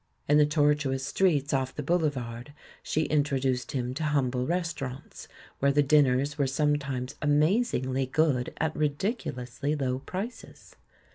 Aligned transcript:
In 0.27 0.39
the 0.39 0.47
tortuous 0.47 1.05
streets 1.05 1.53
off 1.53 1.75
the 1.75 1.83
boulevard, 1.83 2.55
she 2.81 3.03
introduced 3.03 3.73
him 3.73 3.93
to 3.93 4.03
humble 4.03 4.47
restaurants, 4.47 5.27
where 5.59 5.71
the 5.71 5.83
dinners 5.83 6.39
were 6.39 6.47
sometimes 6.47 7.13
amazingly 7.21 8.07
good 8.07 8.51
at 8.59 8.75
ridiculously 8.75 9.75
low 9.75 9.99
prices. 9.99 10.75